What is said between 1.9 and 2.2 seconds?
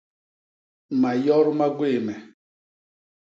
me.